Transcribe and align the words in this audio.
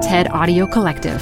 TED 0.00 0.30
Audio 0.30 0.66
Collective. 0.66 1.20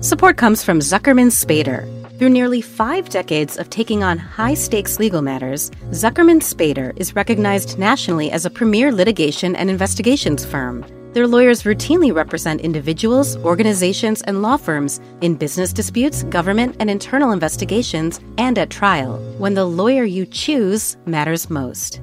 Support 0.00 0.36
comes 0.36 0.62
from 0.62 0.80
Zuckerman 0.80 1.30
Spader. 1.30 1.88
Through 2.18 2.28
nearly 2.28 2.60
five 2.60 3.08
decades 3.08 3.56
of 3.56 3.70
taking 3.70 4.04
on 4.04 4.18
high 4.18 4.52
stakes 4.52 4.98
legal 4.98 5.22
matters, 5.22 5.70
Zuckerman 5.90 6.42
Spader 6.42 6.92
is 6.96 7.16
recognized 7.16 7.78
nationally 7.78 8.30
as 8.30 8.44
a 8.44 8.50
premier 8.50 8.92
litigation 8.92 9.56
and 9.56 9.70
investigations 9.70 10.44
firm. 10.44 10.84
Their 11.14 11.26
lawyers 11.26 11.62
routinely 11.62 12.14
represent 12.14 12.60
individuals, 12.60 13.38
organizations, 13.38 14.20
and 14.20 14.42
law 14.42 14.58
firms 14.58 15.00
in 15.22 15.34
business 15.34 15.72
disputes, 15.72 16.24
government 16.24 16.76
and 16.78 16.90
internal 16.90 17.32
investigations, 17.32 18.20
and 18.36 18.58
at 18.58 18.68
trial 18.68 19.16
when 19.38 19.54
the 19.54 19.64
lawyer 19.64 20.04
you 20.04 20.26
choose 20.26 20.98
matters 21.06 21.48
most. 21.48 22.02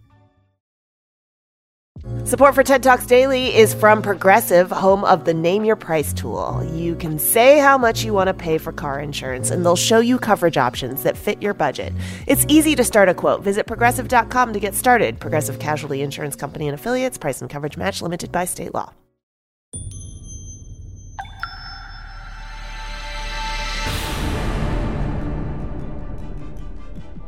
Support 2.25 2.55
for 2.55 2.63
TED 2.63 2.81
Talks 2.81 3.05
Daily 3.05 3.55
is 3.55 3.75
from 3.75 4.01
Progressive, 4.01 4.71
home 4.71 5.05
of 5.05 5.23
the 5.23 5.35
Name 5.35 5.63
Your 5.63 5.75
Price 5.75 6.13
tool. 6.13 6.67
You 6.73 6.95
can 6.95 7.19
say 7.19 7.59
how 7.59 7.77
much 7.77 8.03
you 8.03 8.11
want 8.11 8.27
to 8.27 8.33
pay 8.33 8.57
for 8.57 8.71
car 8.71 8.99
insurance, 8.99 9.51
and 9.51 9.63
they'll 9.63 9.75
show 9.75 9.99
you 9.99 10.17
coverage 10.17 10.57
options 10.57 11.03
that 11.03 11.15
fit 11.15 11.39
your 11.43 11.53
budget. 11.53 11.93
It's 12.25 12.43
easy 12.47 12.75
to 12.75 12.83
start 12.83 13.07
a 13.07 13.13
quote. 13.13 13.43
Visit 13.43 13.67
progressive.com 13.67 14.53
to 14.53 14.59
get 14.59 14.73
started. 14.73 15.19
Progressive 15.19 15.59
Casualty 15.59 16.01
Insurance 16.01 16.35
Company 16.35 16.67
and 16.67 16.73
affiliates, 16.73 17.19
price 17.19 17.39
and 17.39 17.51
coverage 17.51 17.77
match 17.77 18.01
limited 18.01 18.31
by 18.31 18.45
state 18.45 18.73
law. 18.73 18.93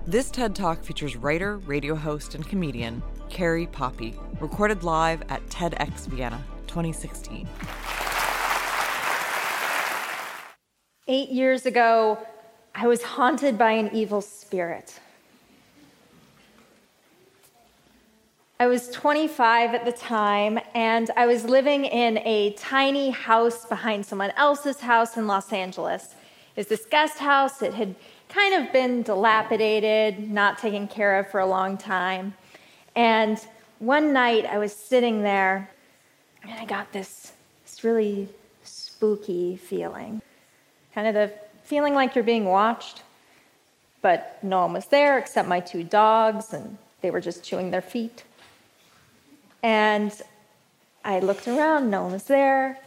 This 0.07 0.31
TED 0.31 0.55
Talk 0.55 0.83
features 0.83 1.15
writer, 1.15 1.57
radio 1.59 1.93
host, 1.95 2.33
and 2.33 2.47
comedian 2.47 3.03
Carrie 3.33 3.65
Poppy, 3.65 4.13
recorded 4.39 4.83
live 4.83 5.23
at 5.27 5.43
TEDx 5.47 6.05
Vienna 6.05 6.39
2016. 6.67 7.47
Eight 11.07 11.29
years 11.29 11.65
ago, 11.65 12.19
I 12.75 12.85
was 12.85 13.01
haunted 13.01 13.57
by 13.57 13.71
an 13.71 13.89
evil 13.91 14.21
spirit. 14.21 14.99
I 18.59 18.67
was 18.67 18.91
25 18.91 19.73
at 19.73 19.83
the 19.83 19.91
time, 19.91 20.59
and 20.75 21.09
I 21.17 21.25
was 21.25 21.43
living 21.43 21.85
in 21.85 22.19
a 22.19 22.53
tiny 22.53 23.09
house 23.09 23.65
behind 23.65 24.05
someone 24.05 24.31
else's 24.37 24.79
house 24.79 25.17
in 25.17 25.25
Los 25.25 25.51
Angeles. 25.51 26.13
It 26.55 26.59
was 26.59 26.67
this 26.67 26.85
guest 26.85 27.17
house. 27.17 27.63
It 27.63 27.73
had 27.73 27.95
kind 28.29 28.63
of 28.63 28.71
been 28.71 29.01
dilapidated, 29.01 30.29
not 30.29 30.59
taken 30.59 30.87
care 30.87 31.17
of 31.17 31.31
for 31.31 31.39
a 31.39 31.47
long 31.47 31.79
time. 31.79 32.35
And 32.95 33.39
one 33.79 34.13
night 34.13 34.45
I 34.45 34.57
was 34.57 34.73
sitting 34.73 35.23
there 35.23 35.69
and 36.43 36.51
I 36.51 36.65
got 36.65 36.91
this, 36.91 37.33
this 37.65 37.83
really 37.83 38.29
spooky 38.63 39.55
feeling. 39.57 40.21
Kind 40.93 41.07
of 41.07 41.13
the 41.13 41.33
feeling 41.63 41.93
like 41.93 42.15
you're 42.15 42.23
being 42.23 42.45
watched, 42.45 43.03
but 44.01 44.37
no 44.43 44.61
one 44.61 44.73
was 44.73 44.85
there 44.87 45.17
except 45.17 45.47
my 45.47 45.59
two 45.59 45.83
dogs, 45.83 46.53
and 46.53 46.77
they 47.01 47.09
were 47.09 47.21
just 47.21 47.43
chewing 47.43 47.71
their 47.71 47.81
feet. 47.81 48.23
And 49.63 50.11
I 51.05 51.19
looked 51.19 51.47
around, 51.47 51.89
no 51.89 52.03
one 52.03 52.11
was 52.11 52.25
there, 52.25 52.77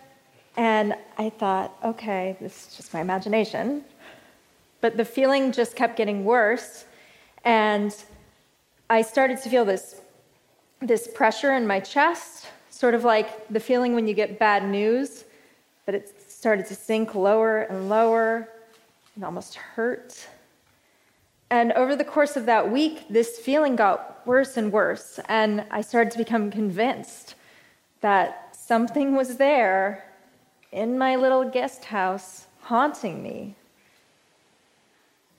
and 0.57 0.95
I 1.19 1.31
thought, 1.31 1.75
okay, 1.85 2.37
this 2.41 2.69
is 2.69 2.77
just 2.77 2.95
my 2.95 3.01
imagination. 3.01 3.85
But 4.81 4.97
the 4.97 5.05
feeling 5.05 5.53
just 5.53 5.75
kept 5.75 5.97
getting 5.97 6.25
worse. 6.25 6.85
And 7.45 7.95
I 8.89 9.03
started 9.03 9.41
to 9.43 9.49
feel 9.49 9.65
this, 9.65 10.01
this 10.81 11.09
pressure 11.09 11.53
in 11.53 11.67
my 11.67 11.81
chest, 11.81 12.47
sort 12.71 12.95
of 12.95 13.05
like 13.05 13.49
the 13.49 13.61
feeling 13.61 13.95
when 13.95 14.07
you 14.07 14.15
get 14.15 14.39
bad 14.39 14.69
news, 14.69 15.25
but 15.85 15.95
it 15.95 16.15
started 16.31 16.67
to 16.67 16.75
sink 16.75 17.15
lower 17.15 17.63
and 17.63 17.89
lower 17.89 18.49
and 19.15 19.25
almost 19.25 19.57
hurt. 19.57 20.29
And 21.51 21.73
over 21.73 21.97
the 21.97 22.05
course 22.05 22.37
of 22.37 22.47
that 22.47 22.71
week, 22.71 23.07
this 23.09 23.39
feeling 23.39 23.77
got 23.77 24.27
worse 24.27 24.57
and 24.57 24.73
worse. 24.73 25.21
And 25.29 25.65
I 25.71 25.81
started 25.81 26.11
to 26.13 26.19
become 26.19 26.51
convinced 26.51 27.35
that 28.01 28.57
something 28.57 29.15
was 29.15 29.37
there 29.37 30.13
in 30.73 30.99
my 30.99 31.17
little 31.17 31.49
guest 31.49 31.87
house 31.87 32.47
haunting 32.61 33.23
me 33.23 33.55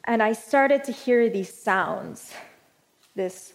and 0.07 0.24
I 0.24 0.31
started 0.31 0.86
to 0.86 0.94
hear 0.94 1.30
these 1.30 1.53
sounds 1.53 2.34
this 3.18 3.54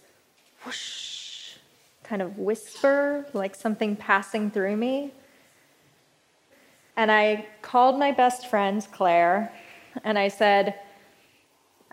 whoosh 0.67 1.55
kind 2.03 2.21
of 2.21 2.37
whisper, 2.37 3.25
like 3.33 3.55
something 3.55 3.97
passing 3.97 4.51
through 4.51 4.77
me. 4.77 5.13
And 6.97 7.11
I 7.11 7.47
called 7.63 7.99
my 7.99 8.13
best 8.13 8.49
friend, 8.49 8.87
Claire, 8.93 9.51
and 10.05 10.19
I 10.19 10.29
said, 10.29 10.75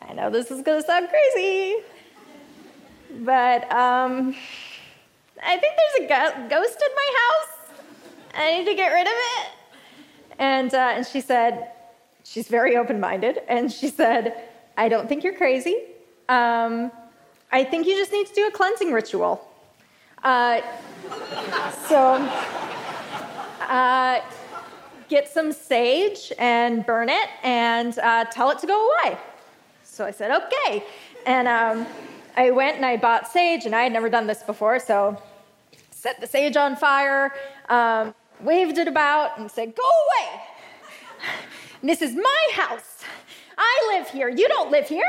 I 0.02 0.14
know 0.14 0.30
this 0.30 0.52
is 0.52 0.62
going 0.62 0.82
to 0.82 0.86
sound 0.86 1.08
crazy, 1.10 1.76
but 3.20 3.72
um, 3.72 4.36
I 5.42 5.58
think 5.58 5.74
there's 5.78 6.10
a 6.10 6.50
ghost 6.50 6.82
in 6.82 6.96
my 6.96 7.10
house. 7.22 7.72
I 8.36 8.58
need 8.58 8.66
to 8.66 8.76
get 8.76 8.90
rid 8.90 9.08
of 9.08 9.14
it. 9.14 9.48
And, 10.38 10.74
uh, 10.74 10.94
and 10.96 11.06
she 11.06 11.22
said, 11.22 11.72
she's 12.24 12.48
very 12.48 12.76
open 12.76 13.00
minded, 13.00 13.40
and 13.48 13.72
she 13.72 13.90
said, 13.90 14.50
I 14.76 14.90
don't 14.90 15.08
think 15.08 15.24
you're 15.24 15.38
crazy. 15.38 15.78
Um, 16.28 16.92
I 17.52 17.64
think 17.64 17.88
you 17.88 17.96
just 17.96 18.12
need 18.12 18.28
to 18.28 18.34
do 18.34 18.48
a 18.48 18.52
cleansing 18.52 18.92
ritual. 18.92 19.48
Uh, 20.24 20.62
so, 21.88 22.14
uh, 23.68 24.22
get 25.08 25.28
some 25.28 25.52
sage 25.52 26.32
and 26.38 26.86
burn 26.86 27.10
it 27.10 27.30
and 27.44 27.98
uh, 28.00 28.26
tell 28.26 28.52
it 28.52 28.60
to 28.60 28.68
go 28.68 28.90
away. 28.90 29.18
So 29.84 30.06
I 30.06 30.12
said, 30.12 30.32
okay. 30.44 30.84
And 31.26 31.48
um, 31.48 31.88
I 32.38 32.52
went 32.52 32.78
and 32.78 32.86
I 32.86 32.98
bought 32.98 33.28
sage, 33.28 33.66
and 33.66 33.76
I 33.76 33.84
had 33.84 33.92
never 33.92 34.10
done 34.10 34.28
this 34.28 34.44
before, 34.44 34.80
so 34.80 35.22
set 35.92 36.22
the 36.22 36.28
sage 36.28 36.56
on 36.56 36.76
fire, 36.76 37.34
um, 37.68 38.14
waved 38.40 38.78
it 38.78 38.88
about, 38.88 39.38
and 39.38 39.50
said, 39.52 39.76
go 39.76 39.84
away. 39.84 40.42
this 41.84 42.02
is 42.02 42.16
my 42.16 42.48
house. 42.54 43.04
I 43.58 43.98
live 43.98 44.10
here. 44.10 44.30
You 44.30 44.48
don't 44.48 44.72
live 44.72 44.88
here. 44.88 45.04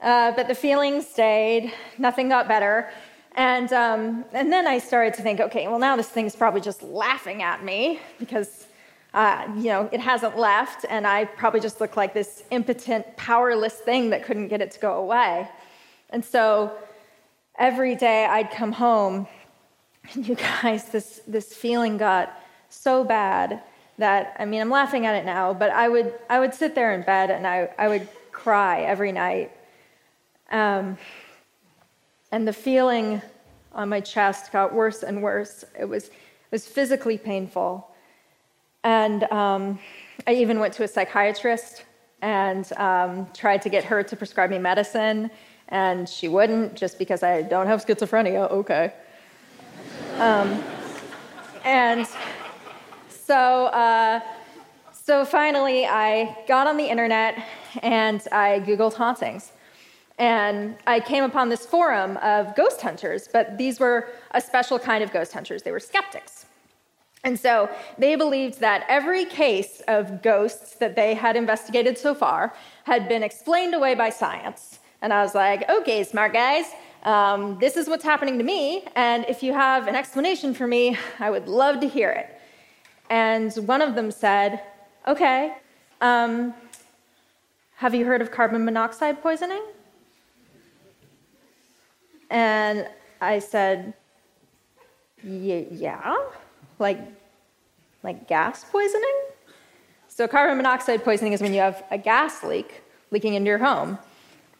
Uh, 0.00 0.32
but 0.32 0.48
the 0.48 0.54
feeling 0.54 1.02
stayed. 1.02 1.72
Nothing 1.98 2.28
got 2.28 2.46
better. 2.46 2.90
And, 3.34 3.72
um, 3.72 4.24
and 4.32 4.52
then 4.52 4.66
I 4.66 4.78
started 4.78 5.14
to 5.14 5.22
think, 5.22 5.40
okay, 5.40 5.68
well, 5.68 5.78
now 5.78 5.96
this 5.96 6.08
thing's 6.08 6.34
probably 6.34 6.60
just 6.60 6.82
laughing 6.82 7.42
at 7.42 7.64
me 7.64 8.00
because, 8.18 8.66
uh, 9.14 9.46
you 9.56 9.64
know, 9.64 9.88
it 9.92 10.00
hasn't 10.00 10.36
left, 10.36 10.84
and 10.88 11.06
I 11.06 11.24
probably 11.24 11.60
just 11.60 11.80
look 11.80 11.96
like 11.96 12.14
this 12.14 12.42
impotent, 12.50 13.16
powerless 13.16 13.74
thing 13.74 14.10
that 14.10 14.24
couldn't 14.24 14.48
get 14.48 14.60
it 14.60 14.70
to 14.72 14.80
go 14.80 14.98
away. 14.98 15.48
And 16.10 16.24
so 16.24 16.72
every 17.56 17.94
day 17.94 18.24
I'd 18.24 18.50
come 18.50 18.72
home, 18.72 19.28
and 20.12 20.26
you 20.26 20.34
guys, 20.34 20.86
this, 20.86 21.20
this 21.26 21.54
feeling 21.54 21.96
got 21.96 22.32
so 22.70 23.04
bad 23.04 23.62
that 23.98 24.36
I 24.38 24.44
mean 24.44 24.60
I'm 24.60 24.70
laughing 24.70 25.06
at 25.06 25.14
it 25.14 25.24
now, 25.24 25.52
but 25.52 25.70
I 25.70 25.88
would 25.88 26.14
I 26.30 26.38
would 26.38 26.54
sit 26.54 26.74
there 26.74 26.92
in 26.94 27.02
bed 27.02 27.30
and 27.30 27.46
I, 27.46 27.68
I 27.78 27.88
would 27.88 28.08
cry 28.30 28.82
every 28.82 29.12
night. 29.12 29.50
Um, 30.50 30.98
and 32.32 32.46
the 32.46 32.52
feeling 32.52 33.22
on 33.72 33.88
my 33.88 34.00
chest 34.00 34.52
got 34.52 34.74
worse 34.74 35.02
and 35.02 35.22
worse. 35.22 35.64
It 35.78 35.84
was 35.84 36.08
it 36.08 36.52
was 36.52 36.66
physically 36.66 37.18
painful. 37.18 37.88
And 38.84 39.24
um, 39.24 39.78
I 40.26 40.34
even 40.34 40.58
went 40.60 40.72
to 40.74 40.84
a 40.84 40.88
psychiatrist 40.88 41.84
and 42.22 42.72
um, 42.74 43.26
tried 43.34 43.62
to 43.62 43.68
get 43.68 43.84
her 43.84 44.02
to 44.02 44.16
prescribe 44.16 44.50
me 44.50 44.58
medicine, 44.58 45.30
and 45.68 46.08
she 46.08 46.28
wouldn't 46.28 46.74
just 46.74 46.98
because 46.98 47.22
I 47.22 47.42
don't 47.42 47.66
have 47.66 47.84
schizophrenia. 47.84 48.50
Okay. 48.50 48.92
Um, 50.16 50.62
and 51.64 52.06
so, 53.08 53.66
uh, 53.66 54.20
so 54.92 55.24
finally, 55.24 55.86
I 55.86 56.36
got 56.48 56.66
on 56.66 56.76
the 56.76 56.86
internet 56.86 57.44
and 57.82 58.26
I 58.32 58.60
Googled 58.60 58.94
hauntings. 58.94 59.52
And 60.18 60.76
I 60.86 60.98
came 61.00 61.22
upon 61.22 61.48
this 61.48 61.64
forum 61.64 62.16
of 62.18 62.56
ghost 62.56 62.80
hunters, 62.80 63.28
but 63.32 63.56
these 63.56 63.78
were 63.78 64.08
a 64.32 64.40
special 64.40 64.78
kind 64.78 65.04
of 65.04 65.12
ghost 65.12 65.32
hunters. 65.32 65.62
They 65.62 65.70
were 65.70 65.80
skeptics. 65.80 66.46
And 67.24 67.38
so 67.38 67.68
they 67.98 68.16
believed 68.16 68.60
that 68.60 68.84
every 68.88 69.24
case 69.24 69.82
of 69.88 70.22
ghosts 70.22 70.76
that 70.76 70.96
they 70.96 71.14
had 71.14 71.36
investigated 71.36 71.98
so 71.98 72.14
far 72.14 72.54
had 72.84 73.08
been 73.08 73.22
explained 73.22 73.74
away 73.74 73.94
by 73.94 74.10
science. 74.10 74.80
And 75.02 75.12
I 75.12 75.22
was 75.22 75.34
like, 75.34 75.68
okay, 75.68 76.02
smart 76.04 76.32
guys, 76.32 76.66
um, 77.04 77.58
this 77.60 77.76
is 77.76 77.88
what's 77.88 78.04
happening 78.04 78.38
to 78.38 78.44
me. 78.44 78.84
And 78.96 79.24
if 79.28 79.42
you 79.42 79.52
have 79.52 79.86
an 79.86 79.94
explanation 79.94 80.54
for 80.54 80.66
me, 80.66 80.96
I 81.20 81.30
would 81.30 81.48
love 81.48 81.80
to 81.80 81.88
hear 81.88 82.10
it. 82.10 82.40
And 83.10 83.52
one 83.66 83.82
of 83.82 83.94
them 83.94 84.10
said, 84.10 84.62
okay, 85.06 85.54
um, 86.00 86.54
have 87.76 87.94
you 87.94 88.04
heard 88.04 88.20
of 88.20 88.30
carbon 88.30 88.64
monoxide 88.64 89.22
poisoning? 89.22 89.62
And 92.30 92.88
I 93.20 93.38
said, 93.38 93.94
yeah 95.22 96.16
like, 96.78 96.98
like 98.02 98.28
gas 98.28 98.64
poisoning. 98.64 99.14
So, 100.08 100.26
carbon 100.26 100.56
monoxide 100.56 101.04
poisoning 101.04 101.32
is 101.32 101.40
when 101.40 101.54
you 101.54 101.60
have 101.60 101.84
a 101.90 101.98
gas 101.98 102.42
leak 102.42 102.82
leaking 103.10 103.34
into 103.34 103.48
your 103.48 103.58
home. 103.58 103.98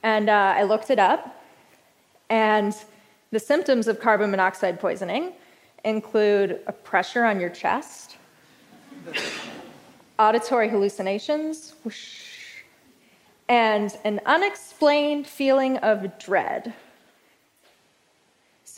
And 0.02 0.28
uh, 0.28 0.54
I 0.56 0.62
looked 0.62 0.90
it 0.90 0.98
up, 0.98 1.42
and 2.30 2.74
the 3.32 3.40
symptoms 3.40 3.88
of 3.88 3.98
carbon 4.00 4.30
monoxide 4.30 4.78
poisoning 4.78 5.32
include 5.84 6.60
a 6.66 6.72
pressure 6.72 7.24
on 7.24 7.40
your 7.40 7.50
chest, 7.50 8.16
auditory 10.18 10.68
hallucinations, 10.68 11.74
whoosh, 11.82 12.62
and 13.48 13.96
an 14.04 14.20
unexplained 14.26 15.26
feeling 15.26 15.78
of 15.78 16.18
dread. 16.18 16.74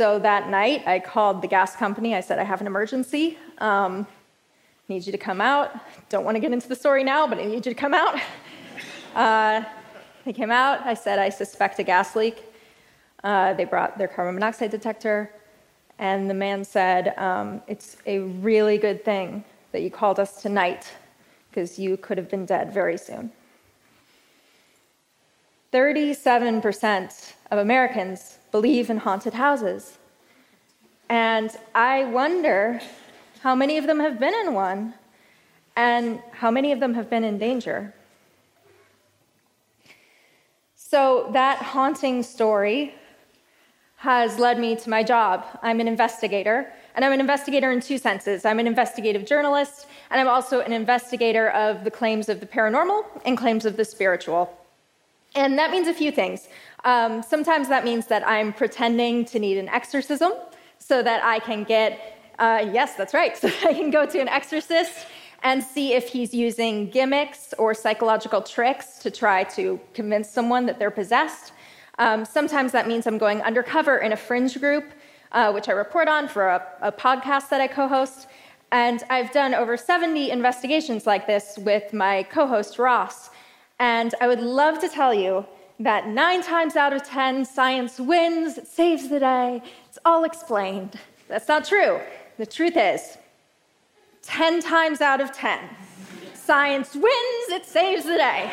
So 0.00 0.18
that 0.20 0.48
night, 0.48 0.86
I 0.86 0.98
called 0.98 1.42
the 1.42 1.46
gas 1.46 1.76
company. 1.76 2.14
I 2.14 2.20
said, 2.20 2.38
I 2.38 2.42
have 2.42 2.62
an 2.62 2.66
emergency. 2.66 3.36
Um, 3.58 4.06
need 4.88 5.04
you 5.04 5.12
to 5.12 5.18
come 5.18 5.42
out. 5.42 5.78
Don't 6.08 6.24
want 6.24 6.36
to 6.36 6.40
get 6.40 6.52
into 6.52 6.68
the 6.70 6.74
story 6.74 7.04
now, 7.04 7.26
but 7.26 7.36
I 7.36 7.44
need 7.44 7.66
you 7.66 7.74
to 7.74 7.74
come 7.74 7.92
out. 7.92 8.18
Uh, 9.14 9.62
they 10.24 10.32
came 10.32 10.50
out. 10.50 10.86
I 10.86 10.94
said, 10.94 11.18
I 11.18 11.28
suspect 11.28 11.80
a 11.80 11.82
gas 11.82 12.16
leak. 12.16 12.42
Uh, 13.22 13.52
they 13.52 13.66
brought 13.66 13.98
their 13.98 14.08
carbon 14.08 14.36
monoxide 14.36 14.70
detector. 14.70 15.30
And 15.98 16.30
the 16.30 16.34
man 16.46 16.64
said, 16.64 17.12
um, 17.18 17.60
It's 17.66 17.98
a 18.06 18.20
really 18.20 18.78
good 18.78 19.04
thing 19.04 19.44
that 19.72 19.82
you 19.82 19.90
called 19.90 20.18
us 20.18 20.40
tonight 20.40 20.90
because 21.50 21.78
you 21.78 21.98
could 21.98 22.16
have 22.16 22.30
been 22.30 22.46
dead 22.46 22.72
very 22.72 22.96
soon. 22.96 23.32
37% 25.72 27.32
of 27.50 27.58
Americans 27.58 28.38
believe 28.50 28.90
in 28.90 28.98
haunted 28.98 29.34
houses. 29.34 29.98
And 31.08 31.56
I 31.74 32.04
wonder 32.04 32.80
how 33.42 33.54
many 33.54 33.78
of 33.78 33.86
them 33.86 34.00
have 34.00 34.18
been 34.18 34.34
in 34.34 34.54
one 34.54 34.94
and 35.76 36.20
how 36.32 36.50
many 36.50 36.72
of 36.72 36.80
them 36.80 36.94
have 36.94 37.08
been 37.08 37.24
in 37.24 37.38
danger. 37.38 37.94
So, 40.74 41.30
that 41.32 41.58
haunting 41.58 42.24
story 42.24 42.94
has 43.96 44.38
led 44.38 44.58
me 44.58 44.74
to 44.74 44.90
my 44.90 45.04
job. 45.04 45.46
I'm 45.62 45.78
an 45.78 45.86
investigator, 45.86 46.72
and 46.96 47.04
I'm 47.04 47.12
an 47.12 47.20
investigator 47.20 47.70
in 47.70 47.80
two 47.80 47.96
senses. 47.96 48.44
I'm 48.44 48.58
an 48.58 48.66
investigative 48.66 49.24
journalist, 49.24 49.86
and 50.10 50.20
I'm 50.20 50.26
also 50.26 50.60
an 50.60 50.72
investigator 50.72 51.50
of 51.50 51.84
the 51.84 51.90
claims 51.90 52.28
of 52.28 52.40
the 52.40 52.46
paranormal 52.46 53.04
and 53.24 53.38
claims 53.38 53.64
of 53.64 53.76
the 53.76 53.84
spiritual. 53.84 54.59
And 55.34 55.58
that 55.58 55.70
means 55.70 55.88
a 55.88 55.94
few 55.94 56.10
things. 56.10 56.48
Um, 56.84 57.22
sometimes 57.22 57.68
that 57.68 57.84
means 57.84 58.06
that 58.06 58.26
I'm 58.26 58.52
pretending 58.52 59.24
to 59.26 59.38
need 59.38 59.58
an 59.58 59.68
exorcism 59.68 60.32
so 60.78 61.02
that 61.02 61.22
I 61.22 61.38
can 61.38 61.64
get, 61.64 62.18
uh, 62.38 62.66
yes, 62.72 62.96
that's 62.96 63.14
right, 63.14 63.36
so 63.42 63.48
I 63.48 63.74
can 63.74 63.90
go 63.90 64.06
to 64.06 64.20
an 64.20 64.28
exorcist 64.28 65.06
and 65.42 65.62
see 65.62 65.94
if 65.94 66.08
he's 66.08 66.34
using 66.34 66.90
gimmicks 66.90 67.54
or 67.58 67.72
psychological 67.74 68.42
tricks 68.42 68.98
to 68.98 69.10
try 69.10 69.44
to 69.44 69.80
convince 69.94 70.28
someone 70.28 70.66
that 70.66 70.78
they're 70.78 70.90
possessed. 70.90 71.52
Um, 71.98 72.24
sometimes 72.24 72.72
that 72.72 72.88
means 72.88 73.06
I'm 73.06 73.18
going 73.18 73.40
undercover 73.42 73.98
in 73.98 74.12
a 74.12 74.16
fringe 74.16 74.58
group, 74.58 74.84
uh, 75.32 75.52
which 75.52 75.68
I 75.68 75.72
report 75.72 76.08
on 76.08 76.28
for 76.28 76.48
a, 76.48 76.66
a 76.82 76.92
podcast 76.92 77.48
that 77.50 77.60
I 77.60 77.68
co 77.68 77.88
host. 77.88 78.26
And 78.72 79.02
I've 79.10 79.32
done 79.32 79.54
over 79.54 79.76
70 79.76 80.30
investigations 80.30 81.06
like 81.06 81.26
this 81.26 81.58
with 81.58 81.92
my 81.92 82.22
co 82.24 82.46
host, 82.46 82.78
Ross. 82.78 83.29
And 83.80 84.14
I 84.20 84.28
would 84.28 84.40
love 84.40 84.78
to 84.80 84.88
tell 84.90 85.14
you 85.14 85.46
that 85.80 86.06
nine 86.06 86.42
times 86.42 86.76
out 86.76 86.92
of 86.92 87.02
10, 87.02 87.46
science 87.46 87.98
wins, 87.98 88.58
it 88.58 88.66
saves 88.66 89.08
the 89.08 89.18
day, 89.18 89.62
it's 89.88 89.98
all 90.04 90.24
explained. 90.24 90.98
That's 91.28 91.48
not 91.48 91.64
true. 91.64 91.98
The 92.36 92.44
truth 92.44 92.76
is, 92.76 93.16
10 94.22 94.60
times 94.60 95.00
out 95.00 95.22
of 95.22 95.32
10, 95.32 95.58
science 96.34 96.94
wins, 96.94 97.48
it 97.48 97.64
saves 97.64 98.04
the 98.04 98.18
day. 98.18 98.52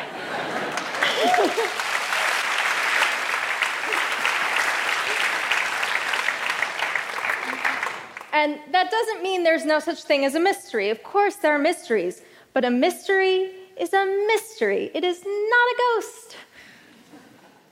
and 8.32 8.58
that 8.72 8.90
doesn't 8.90 9.22
mean 9.22 9.44
there's 9.44 9.66
no 9.66 9.78
such 9.78 10.04
thing 10.04 10.24
as 10.24 10.34
a 10.34 10.40
mystery. 10.40 10.88
Of 10.88 11.02
course, 11.02 11.36
there 11.36 11.54
are 11.54 11.58
mysteries, 11.58 12.22
but 12.54 12.64
a 12.64 12.70
mystery 12.70 13.57
is 13.80 13.92
a 13.92 14.04
mystery, 14.26 14.90
it 14.94 15.04
is 15.04 15.24
not 15.24 15.28
a 15.30 15.76
ghost. 15.78 16.36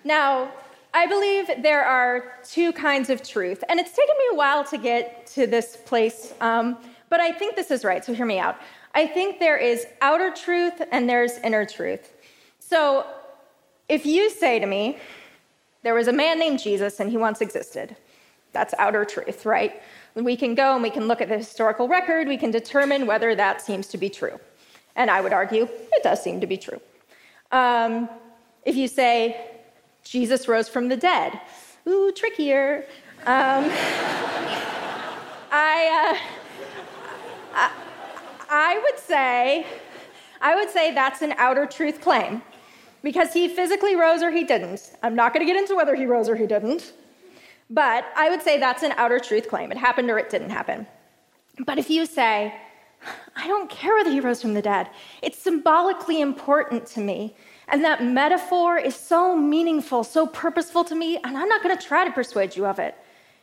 Now, 0.05 0.51
I 0.95 1.07
believe 1.07 1.51
there 1.63 1.85
are 1.85 2.35
two 2.43 2.73
kinds 2.73 3.11
of 3.11 3.23
truth, 3.23 3.63
and 3.69 3.79
it's 3.79 3.91
taken 3.91 4.15
me 4.19 4.25
a 4.33 4.35
while 4.37 4.65
to 4.65 4.79
get 4.79 5.27
to 5.29 5.47
this 5.47 5.77
place, 5.77 6.33
um, 6.41 6.79
but 7.11 7.21
I 7.21 7.33
think 7.33 7.57
this 7.57 7.71
is 7.71 7.85
right, 7.85 8.05
so 8.05 8.15
hear 8.15 8.27
me 8.27 8.39
out. 8.39 8.57
I 8.95 9.07
think 9.07 9.39
there 9.39 9.59
is 9.59 9.87
outer 10.01 10.31
truth 10.31 10.81
and 10.91 11.07
there's 11.07 11.37
inner 11.45 11.67
truth. 11.67 12.15
So 12.61 13.07
if 13.91 14.07
you 14.07 14.31
say 14.31 14.59
to 14.59 14.67
me, 14.67 14.99
there 15.83 15.95
was 15.95 16.09
a 16.09 16.13
man 16.13 16.39
named 16.39 16.61
Jesus 16.61 16.99
and 16.99 17.11
he 17.11 17.19
once 17.19 17.43
existed, 17.43 17.95
that's 18.53 18.75
outer 18.79 19.05
truth, 19.05 19.45
right? 19.45 19.83
We 20.15 20.35
can 20.35 20.55
go 20.55 20.73
and 20.73 20.83
we 20.83 20.89
can 20.89 21.09
look 21.09 21.21
at 21.21 21.29
the 21.29 21.37
historical 21.37 21.89
record, 21.89 22.27
we 22.27 22.39
can 22.39 22.51
determine 22.51 23.07
whether 23.07 23.35
that 23.35 23.61
seems 23.61 23.87
to 23.89 23.99
be 23.99 24.09
true. 24.09 24.41
And 24.97 25.11
I 25.11 25.21
would 25.21 25.33
argue 25.33 25.69
it 25.93 26.03
does 26.03 26.23
seem 26.23 26.41
to 26.41 26.47
be 26.47 26.57
true. 26.57 26.81
Um, 27.53 28.09
if 28.65 28.75
you 28.75 28.89
say, 28.89 29.51
Jesus 30.03 30.49
rose 30.49 30.69
from 30.69 30.89
the 30.89 30.97
dead. 30.97 31.41
Ooh, 31.87 32.11
trickier. 32.13 32.85
Um, 33.27 33.71
I, 35.53 36.15
uh, 36.15 36.19
I, 37.55 37.71
I 38.49 38.81
would 38.83 38.99
say, 38.99 39.67
I 40.41 40.55
would 40.55 40.71
say 40.71 40.93
that's 40.93 41.23
an 41.23 41.35
outer 41.39 41.67
truth 41.67 42.01
claim 42.01 42.43
because 43.03 43.33
he 43.33 43.49
physically 43.49 43.95
rose 43.95 44.23
or 44.23 44.31
he 44.31 44.45
didn't. 44.45 44.93
I'm 45.03 45.15
not 45.15 45.33
going 45.33 45.47
to 45.47 45.53
get 45.53 45.61
into 45.61 45.77
whether 45.77 45.95
he 45.95 46.07
rose 46.07 46.29
or 46.29 46.37
he 46.37 46.47
didn't, 46.47 46.93
but 47.71 48.05
I 48.17 48.31
would 48.31 48.43
say 48.43 48.59
that's 48.59 48.83
an 48.83 48.93
outer 48.97 49.19
truth 49.19 49.49
claim. 49.49 49.71
It 49.71 49.79
happened 49.79 50.11
or 50.11 50.19
it 50.19 50.31
didn't 50.31 50.51
happen. 50.51 50.87
But 51.65 51.79
if 51.79 51.89
you 51.89 52.07
say, 52.07 52.55
I 53.37 53.47
don't 53.47 53.71
care 53.71 53.95
whether 53.95 54.11
he 54.11 54.21
rose 54.21 54.43
from 54.43 54.55
the 54.55 54.63
dead, 54.63 54.91
it's 55.23 55.39
symbolically 55.39 56.21
important 56.21 56.87
to 56.89 57.01
me 57.01 57.37
and 57.69 57.85
that 57.85 58.03
metaphor 58.03 58.79
is 58.79 58.95
so 58.95 59.37
meaningful, 59.37 60.05
so 60.05 60.27
purposeful 60.27 60.85
to 60.85 60.95
me, 60.95 61.17
and 61.17 61.37
I'm 61.37 61.49
not 61.49 61.63
going 61.63 61.77
to 61.77 61.85
try 61.85 62.05
to 62.05 62.13
persuade 62.13 62.55
you 62.55 62.65
of 62.65 62.79
it. 62.79 62.97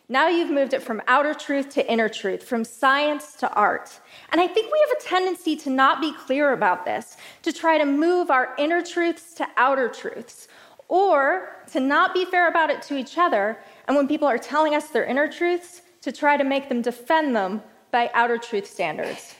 Now 0.08 0.27
you've 0.27 0.50
moved 0.50 0.74
it 0.74 0.82
from 0.82 1.01
outer 1.08 1.34
truth 1.34 1.70
to 1.72 1.91
inner 1.91 2.08
truth, 2.08 2.43
from 2.43 2.63
science 2.63 3.36
to 3.36 3.51
art. 3.53 4.00
And 4.32 4.39
I 4.39 4.48
think 4.48 4.72
we 4.72 4.86
have 4.88 4.98
a 4.98 5.03
tendency 5.03 5.55
to 5.58 5.70
not 5.70 6.00
be 6.00 6.13
clear 6.13 6.53
about 6.53 6.86
this, 6.86 7.17
to 7.41 7.51
try 7.51 7.77
to 7.77 7.86
move 7.86 8.29
our 8.29 8.53
inner 8.58 8.82
truths 8.82 9.34
to 9.36 9.48
outer 9.58 9.89
truths, 9.89 10.48
or 10.88 11.63
to 11.72 11.79
not 11.79 12.13
be 12.13 12.25
fair 12.25 12.48
about 12.48 12.70
it 12.70 12.82
to 12.84 12.98
each 12.98 13.17
other. 13.17 13.58
And 13.88 13.98
when 13.98 14.08
people 14.08 14.27
are 14.27 14.38
telling 14.38 14.75
us 14.75 14.88
their 14.89 15.05
inner 15.05 15.27
truths, 15.27 15.82
to 16.01 16.12
try 16.12 16.36
to 16.36 16.43
make 16.43 16.67
them 16.67 16.82
defend 16.82 17.34
them 17.34 17.63
by 17.91 18.12
outer 18.13 18.38
truth 18.38 18.70
standards. 18.70 19.36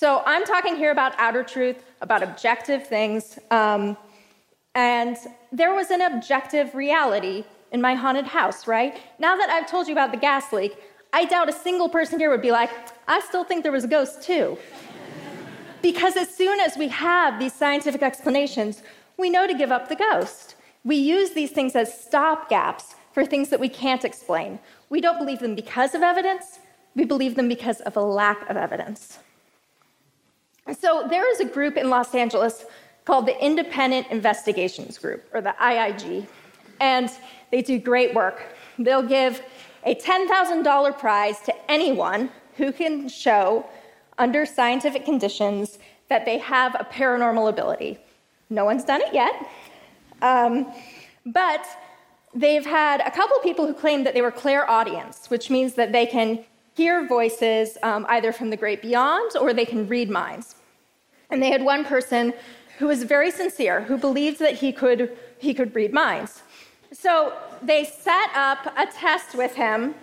So 0.00 0.22
I'm 0.26 0.44
talking 0.44 0.76
here 0.76 0.92
about 0.92 1.12
outer 1.18 1.42
truth, 1.42 1.82
about 2.02 2.22
objective 2.22 2.86
things. 2.86 3.36
Um, 3.50 3.96
and 4.76 5.16
there 5.50 5.74
was 5.74 5.90
an 5.90 6.02
objective 6.02 6.72
reality 6.76 7.44
in 7.72 7.80
my 7.80 7.96
haunted 7.96 8.26
house, 8.26 8.68
right? 8.68 8.96
Now 9.18 9.36
that 9.36 9.50
I've 9.50 9.68
told 9.68 9.88
you 9.88 9.92
about 9.92 10.12
the 10.12 10.16
gas 10.16 10.52
leak, 10.52 10.76
I 11.12 11.24
doubt 11.24 11.48
a 11.48 11.52
single 11.52 11.88
person 11.88 12.20
here 12.20 12.30
would 12.30 12.42
be 12.42 12.52
like, 12.52 12.70
I 13.08 13.18
still 13.18 13.42
think 13.42 13.64
there 13.64 13.72
was 13.72 13.82
a 13.82 13.88
ghost 13.88 14.22
too. 14.22 14.56
because 15.82 16.16
as 16.16 16.32
soon 16.32 16.60
as 16.60 16.76
we 16.76 16.86
have 16.86 17.40
these 17.40 17.52
scientific 17.52 18.00
explanations, 18.00 18.84
we 19.16 19.28
know 19.28 19.48
to 19.48 19.54
give 19.54 19.72
up 19.72 19.88
the 19.88 19.96
ghost. 19.96 20.54
We 20.84 20.94
use 20.94 21.30
these 21.30 21.50
things 21.50 21.74
as 21.74 21.90
stopgaps 21.90 22.94
for 23.10 23.26
things 23.26 23.48
that 23.48 23.58
we 23.58 23.68
can't 23.68 24.04
explain. 24.04 24.60
We 24.90 25.00
don't 25.00 25.18
believe 25.18 25.40
them 25.40 25.56
because 25.56 25.96
of 25.96 26.02
evidence, 26.02 26.60
we 26.94 27.04
believe 27.04 27.34
them 27.34 27.48
because 27.48 27.80
of 27.80 27.96
a 27.96 28.00
lack 28.00 28.48
of 28.48 28.56
evidence. 28.56 29.18
So 30.74 31.06
there 31.08 31.30
is 31.30 31.40
a 31.40 31.44
group 31.44 31.76
in 31.76 31.88
Los 31.88 32.14
Angeles 32.14 32.64
called 33.04 33.26
the 33.26 33.44
Independent 33.44 34.06
Investigations 34.10 34.98
Group, 34.98 35.24
or 35.32 35.40
the 35.40 35.54
IIG. 35.60 36.26
And 36.80 37.10
they 37.50 37.62
do 37.62 37.78
great 37.78 38.14
work. 38.14 38.42
They'll 38.78 39.02
give 39.02 39.42
a 39.84 39.94
$10,000 39.94 40.98
prize 40.98 41.40
to 41.40 41.70
anyone 41.70 42.30
who 42.56 42.70
can 42.72 43.08
show, 43.08 43.66
under 44.18 44.44
scientific 44.44 45.04
conditions, 45.04 45.78
that 46.08 46.24
they 46.24 46.38
have 46.38 46.74
a 46.74 46.84
paranormal 46.84 47.48
ability. 47.48 47.98
No 48.50 48.64
one's 48.64 48.84
done 48.84 49.00
it 49.00 49.14
yet. 49.14 49.34
Um, 50.20 50.70
but 51.24 51.64
they've 52.34 52.66
had 52.66 53.00
a 53.00 53.10
couple 53.10 53.38
people 53.38 53.66
who 53.66 53.74
claim 53.74 54.04
that 54.04 54.14
they 54.14 54.22
were 54.22 54.30
clairaudience, 54.30 55.30
which 55.30 55.48
means 55.48 55.74
that 55.74 55.92
they 55.92 56.06
can 56.06 56.44
hear 56.74 57.06
voices 57.06 57.78
um, 57.82 58.04
either 58.08 58.32
from 58.32 58.50
the 58.50 58.56
great 58.56 58.82
beyond 58.82 59.32
or 59.40 59.52
they 59.52 59.64
can 59.64 59.88
read 59.88 60.10
minds. 60.10 60.56
And 61.30 61.42
they 61.42 61.50
had 61.50 61.62
one 61.62 61.84
person 61.84 62.32
who 62.78 62.86
was 62.86 63.02
very 63.02 63.30
sincere, 63.30 63.82
who 63.82 63.98
believed 63.98 64.38
that 64.38 64.54
he 64.54 64.72
could, 64.72 65.16
he 65.38 65.52
could 65.52 65.74
read 65.74 65.92
minds. 65.92 66.42
So 66.92 67.34
they 67.62 67.84
set 67.84 68.30
up 68.34 68.72
a 68.76 68.86
test 68.86 69.34
with 69.34 69.54
him, 69.54 69.94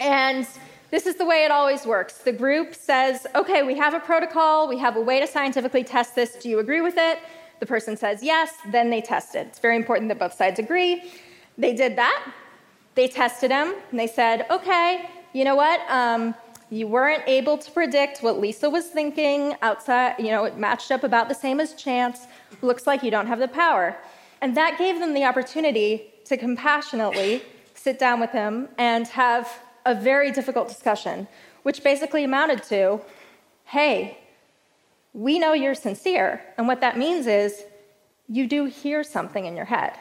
and 0.00 0.46
this 0.90 1.06
is 1.06 1.16
the 1.16 1.26
way 1.26 1.44
it 1.44 1.50
always 1.50 1.84
works. 1.84 2.18
The 2.18 2.32
group 2.32 2.74
says, 2.74 3.26
okay, 3.34 3.62
we 3.62 3.76
have 3.76 3.92
a 3.92 4.00
protocol, 4.00 4.68
we 4.68 4.78
have 4.78 4.96
a 4.96 5.00
way 5.00 5.20
to 5.20 5.26
scientifically 5.26 5.84
test 5.84 6.14
this. 6.14 6.36
Do 6.36 6.48
you 6.48 6.60
agree 6.60 6.80
with 6.80 6.94
it? 6.96 7.18
The 7.60 7.66
person 7.66 7.96
says 7.96 8.22
yes, 8.22 8.54
then 8.70 8.88
they 8.88 9.02
test 9.02 9.34
it. 9.34 9.48
It's 9.48 9.58
very 9.58 9.76
important 9.76 10.08
that 10.08 10.18
both 10.18 10.32
sides 10.32 10.58
agree. 10.58 11.10
They 11.58 11.74
did 11.74 11.96
that. 11.96 12.32
They 12.94 13.08
tested 13.08 13.50
him, 13.50 13.74
and 13.90 14.00
they 14.00 14.06
said, 14.06 14.46
okay, 14.50 15.10
you 15.34 15.44
know 15.44 15.56
what? 15.56 15.80
Um, 15.90 16.34
you 16.70 16.86
weren't 16.86 17.22
able 17.26 17.56
to 17.58 17.70
predict 17.70 18.22
what 18.22 18.38
Lisa 18.38 18.68
was 18.68 18.86
thinking 18.86 19.54
outside, 19.62 20.16
you 20.18 20.30
know, 20.30 20.44
it 20.44 20.58
matched 20.58 20.90
up 20.90 21.02
about 21.02 21.28
the 21.28 21.34
same 21.34 21.60
as 21.60 21.74
chance. 21.74 22.26
Looks 22.60 22.86
like 22.86 23.02
you 23.02 23.10
don't 23.10 23.26
have 23.26 23.38
the 23.38 23.48
power. 23.48 23.96
And 24.40 24.56
that 24.56 24.78
gave 24.78 24.98
them 24.98 25.14
the 25.14 25.24
opportunity 25.24 26.12
to 26.26 26.36
compassionately 26.36 27.42
sit 27.74 27.98
down 27.98 28.20
with 28.20 28.30
him 28.30 28.68
and 28.76 29.08
have 29.08 29.48
a 29.86 29.94
very 29.94 30.30
difficult 30.30 30.68
discussion, 30.68 31.26
which 31.62 31.82
basically 31.82 32.24
amounted 32.24 32.62
to 32.64 33.00
hey, 33.64 34.16
we 35.12 35.38
know 35.38 35.52
you're 35.52 35.74
sincere. 35.74 36.42
And 36.56 36.66
what 36.66 36.80
that 36.80 36.96
means 36.96 37.26
is 37.26 37.64
you 38.28 38.46
do 38.46 38.64
hear 38.64 39.02
something 39.02 39.44
in 39.44 39.56
your 39.56 39.66
head. 39.66 39.92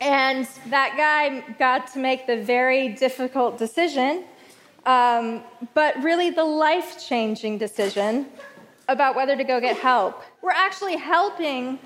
And 0.00 0.48
that 0.70 0.96
guy 0.96 1.54
got 1.58 1.86
to 1.92 2.00
make 2.00 2.26
the 2.26 2.42
very 2.42 2.88
difficult 2.88 3.58
decision, 3.58 4.24
um, 4.86 5.42
but 5.74 6.00
really 6.02 6.30
the 6.30 6.44
life 6.44 7.04
changing 7.06 7.58
decision 7.58 8.26
about 8.88 9.14
whether 9.14 9.36
to 9.36 9.44
go 9.44 9.60
get 9.60 9.76
help. 9.78 10.22
We're 10.42 10.50
actually 10.50 10.96
helping 10.96 11.78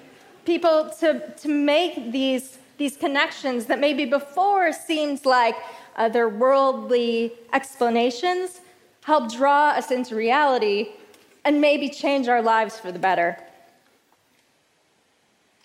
people 0.44 0.90
to, 1.00 1.32
to 1.36 1.48
make 1.48 2.12
these, 2.12 2.58
these 2.78 2.96
connections 2.96 3.66
that 3.66 3.78
maybe 3.78 4.04
before 4.04 4.72
seemed 4.72 5.24
like 5.24 5.56
otherworldly 5.98 7.32
explanations, 7.52 8.60
help 9.02 9.32
draw 9.32 9.70
us 9.70 9.90
into 9.90 10.14
reality 10.14 10.90
and 11.44 11.60
maybe 11.60 11.88
change 11.88 12.28
our 12.28 12.42
lives 12.42 12.78
for 12.78 12.92
the 12.92 12.98
better. 12.98 13.38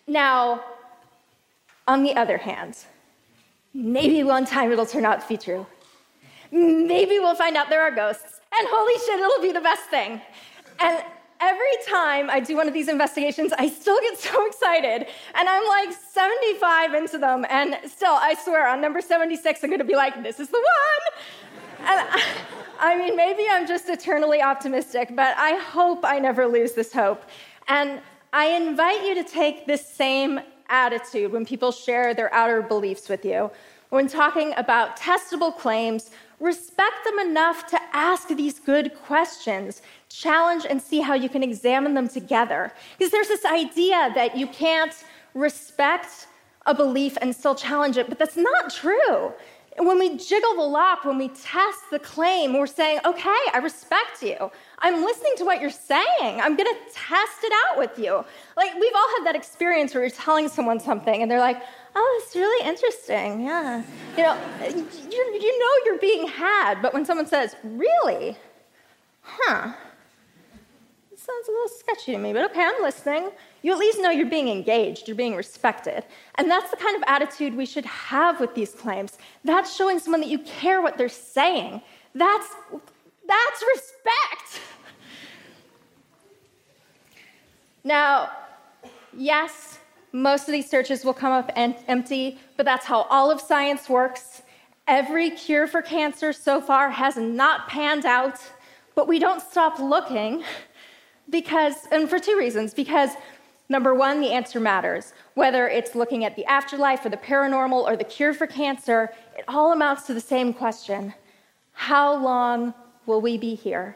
Now, 0.07 0.63
on 1.87 2.03
the 2.03 2.15
other 2.15 2.37
hand, 2.37 2.77
maybe 3.73 4.23
one 4.23 4.45
time 4.45 4.71
it'll 4.71 4.85
turn 4.85 5.05
out 5.05 5.21
to 5.21 5.27
be 5.27 5.37
true. 5.37 5.65
Maybe 6.51 7.19
we'll 7.19 7.35
find 7.35 7.55
out 7.55 7.69
there 7.69 7.81
are 7.81 7.91
ghosts, 7.91 8.41
and 8.57 8.67
holy 8.69 8.97
shit, 9.05 9.19
it'll 9.19 9.41
be 9.41 9.51
the 9.51 9.61
best 9.61 9.83
thing. 9.89 10.21
And 10.79 11.03
every 11.39 11.75
time 11.87 12.29
I 12.29 12.39
do 12.39 12.55
one 12.55 12.67
of 12.67 12.73
these 12.73 12.87
investigations, 12.87 13.51
I 13.57 13.69
still 13.69 13.99
get 14.01 14.17
so 14.19 14.45
excited. 14.47 15.07
And 15.33 15.49
I'm 15.49 15.67
like 15.67 15.91
75 15.91 16.93
into 16.93 17.17
them. 17.17 17.45
And 17.49 17.77
still, 17.89 18.13
I 18.13 18.35
swear, 18.35 18.67
on 18.67 18.79
number 18.81 19.01
76, 19.01 19.63
I'm 19.63 19.69
going 19.69 19.79
to 19.79 19.85
be 19.85 19.95
like, 19.95 20.21
this 20.23 20.39
is 20.39 20.49
the 20.49 20.57
one. 20.57 21.87
And 21.89 22.07
I, 22.09 22.23
I 22.79 22.97
mean, 22.97 23.15
maybe 23.15 23.45
I'm 23.49 23.67
just 23.67 23.89
eternally 23.89 24.41
optimistic, 24.41 25.15
but 25.15 25.35
I 25.37 25.53
hope 25.55 26.03
I 26.03 26.19
never 26.19 26.45
lose 26.47 26.73
this 26.73 26.93
hope. 26.93 27.23
And 27.67 28.01
I 28.33 28.47
invite 28.47 29.05
you 29.05 29.15
to 29.15 29.23
take 29.23 29.65
this 29.65 29.85
same 29.85 30.39
attitude 30.69 31.31
when 31.31 31.45
people 31.45 31.71
share 31.71 32.13
their 32.13 32.33
outer 32.33 32.61
beliefs 32.61 33.09
with 33.09 33.25
you. 33.25 33.51
When 33.89 34.07
talking 34.07 34.53
about 34.57 34.95
testable 34.97 35.55
claims, 35.57 36.11
respect 36.41 37.05
them 37.05 37.19
enough 37.19 37.67
to 37.67 37.79
ask 37.93 38.27
these 38.29 38.59
good 38.59 38.93
questions, 39.05 39.81
challenge 40.09 40.65
and 40.67 40.81
see 40.81 40.99
how 40.99 41.13
you 41.13 41.29
can 41.29 41.43
examine 41.43 41.93
them 41.93 42.09
together. 42.09 42.73
Because 42.97 43.11
there's 43.11 43.27
this 43.27 43.45
idea 43.45 44.11
that 44.15 44.35
you 44.35 44.47
can't 44.47 44.93
respect 45.35 46.27
a 46.65 46.73
belief 46.73 47.17
and 47.21 47.33
still 47.35 47.55
challenge 47.55 47.97
it, 47.97 48.09
but 48.09 48.19
that's 48.19 48.37
not 48.37 48.73
true. 48.73 49.33
When 49.77 49.97
we 49.99 50.17
jiggle 50.17 50.55
the 50.55 50.63
lock, 50.63 51.05
when 51.05 51.17
we 51.17 51.29
test 51.29 51.79
the 51.91 51.99
claim, 51.99 52.53
we're 52.53 52.67
saying, 52.67 52.99
okay, 53.05 53.41
I 53.53 53.59
respect 53.63 54.21
you. 54.21 54.51
I'm 54.79 55.01
listening 55.03 55.33
to 55.37 55.45
what 55.45 55.61
you're 55.61 55.69
saying. 55.69 56.41
I'm 56.41 56.57
gonna 56.57 56.77
test 56.91 57.43
it 57.43 57.53
out 57.69 57.77
with 57.77 57.97
you. 57.97 58.25
Like, 58.57 58.73
we've 58.73 58.91
all 58.93 59.07
had 59.17 59.27
that 59.27 59.35
experience 59.35 59.93
where 59.93 60.03
you're 60.03 60.11
telling 60.11 60.49
someone 60.49 60.79
something 60.79 61.21
and 61.21 61.31
they're 61.31 61.39
like, 61.39 61.61
oh, 61.95 62.21
it's 62.23 62.35
really 62.35 62.67
interesting, 62.67 63.41
yeah. 63.41 63.83
You 64.17 64.23
know, 64.23 64.37
you, 64.67 65.17
you 65.41 65.59
know 65.59 65.85
you're 65.85 65.99
being 65.99 66.27
had, 66.27 66.81
but 66.81 66.93
when 66.93 67.05
someone 67.05 67.25
says, 67.27 67.55
really? 67.63 68.37
Huh, 69.21 69.71
It 71.11 71.19
sounds 71.19 71.47
a 71.47 71.51
little 71.51 71.67
sketchy 71.69 72.11
to 72.13 72.17
me, 72.17 72.33
but 72.33 72.49
okay, 72.51 72.63
I'm 72.63 72.81
listening. 72.81 73.29
You 73.61 73.71
at 73.73 73.77
least 73.77 73.99
know 74.01 74.09
you're 74.09 74.25
being 74.29 74.49
engaged, 74.49 75.07
you're 75.07 75.15
being 75.15 75.35
respected. 75.35 76.03
And 76.35 76.49
that's 76.49 76.71
the 76.71 76.77
kind 76.77 76.95
of 76.97 77.03
attitude 77.07 77.55
we 77.55 77.65
should 77.67 77.85
have 77.85 78.39
with 78.39 78.55
these 78.55 78.71
claims. 78.73 79.17
That's 79.43 79.75
showing 79.75 79.99
someone 79.99 80.21
that 80.21 80.29
you 80.29 80.39
care 80.39 80.81
what 80.81 80.97
they're 80.97 81.09
saying. 81.09 81.81
That's, 82.15 82.47
that's 83.27 83.63
respect. 83.75 84.61
Now, 87.83 88.29
yes, 89.17 89.70
most 90.11 90.47
of 90.47 90.51
these 90.51 90.69
searches 90.69 91.05
will 91.05 91.13
come 91.13 91.31
up 91.31 91.51
empty, 91.55 92.39
but 92.57 92.65
that's 92.65 92.85
how 92.85 93.03
all 93.03 93.31
of 93.31 93.39
science 93.39 93.89
works. 93.89 94.41
Every 94.87 95.29
cure 95.29 95.67
for 95.67 95.81
cancer 95.81 96.33
so 96.33 96.59
far 96.59 96.89
has 96.89 97.15
not 97.15 97.67
panned 97.69 98.05
out, 98.05 98.39
but 98.95 99.07
we 99.07 99.19
don't 99.19 99.41
stop 99.41 99.79
looking 99.79 100.43
because, 101.29 101.87
and 101.91 102.09
for 102.09 102.19
two 102.19 102.37
reasons. 102.37 102.73
Because 102.73 103.11
number 103.69 103.95
one, 103.95 104.19
the 104.19 104.31
answer 104.31 104.59
matters. 104.59 105.13
Whether 105.35 105.69
it's 105.69 105.95
looking 105.95 106.25
at 106.25 106.35
the 106.35 106.45
afterlife 106.45 107.05
or 107.05 107.09
the 107.09 107.17
paranormal 107.17 107.83
or 107.83 107.95
the 107.95 108.03
cure 108.03 108.33
for 108.33 108.47
cancer, 108.47 109.11
it 109.37 109.45
all 109.47 109.71
amounts 109.71 110.07
to 110.07 110.13
the 110.13 110.21
same 110.21 110.53
question 110.53 111.13
How 111.71 112.13
long 112.21 112.73
will 113.05 113.21
we 113.21 113.37
be 113.37 113.55
here? 113.55 113.95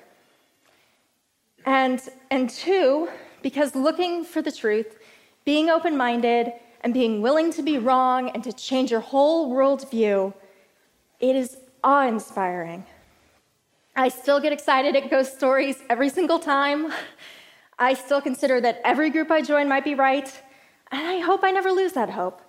And, 1.65 2.01
and 2.31 2.49
two, 2.49 3.09
because 3.41 3.75
looking 3.75 4.23
for 4.23 4.41
the 4.41 4.51
truth, 4.51 4.97
being 5.45 5.69
open 5.69 5.95
minded, 5.95 6.51
and 6.81 6.93
being 6.93 7.21
willing 7.21 7.51
to 7.51 7.63
be 7.63 7.79
wrong 7.79 8.29
and 8.29 8.43
to 8.43 8.53
change 8.53 8.91
your 8.91 8.99
whole 8.99 9.51
worldview, 9.51 10.31
it 11.19 11.35
is 11.35 11.57
awe 11.83 12.07
inspiring. 12.07 12.85
I 13.95 14.09
still 14.09 14.39
get 14.39 14.53
excited 14.53 14.95
at 14.95 15.09
ghost 15.09 15.35
stories 15.35 15.77
every 15.89 16.09
single 16.09 16.37
time. 16.37 16.93
I 17.79 17.95
still 17.95 18.21
consider 18.21 18.61
that 18.61 18.81
every 18.83 19.09
group 19.09 19.31
I 19.31 19.41
join 19.41 19.67
might 19.67 19.83
be 19.83 19.95
right, 19.95 20.31
and 20.91 21.07
I 21.07 21.19
hope 21.19 21.43
I 21.43 21.49
never 21.49 21.71
lose 21.71 21.93
that 21.93 22.11
hope. 22.11 22.41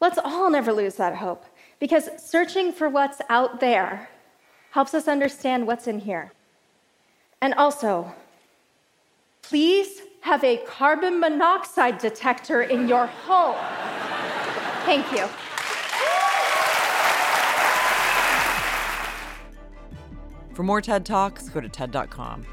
Let's 0.00 0.18
all 0.18 0.50
never 0.50 0.72
lose 0.72 0.96
that 0.96 1.14
hope, 1.14 1.44
because 1.78 2.08
searching 2.18 2.72
for 2.72 2.88
what's 2.88 3.20
out 3.28 3.60
there 3.60 4.08
helps 4.72 4.92
us 4.92 5.06
understand 5.06 5.68
what's 5.68 5.86
in 5.86 6.00
here. 6.00 6.32
And 7.40 7.54
also, 7.54 8.12
please 9.42 10.02
have 10.24 10.42
a 10.42 10.56
carbon 10.66 11.20
monoxide 11.20 11.98
detector 11.98 12.62
in 12.62 12.88
your 12.88 13.04
home. 13.04 13.56
Thank 14.86 15.12
you. 15.12 15.26
For 20.54 20.62
more 20.62 20.80
TED 20.80 21.04
Talks, 21.04 21.50
go 21.50 21.60
to 21.60 21.68
TED.com. 21.68 22.46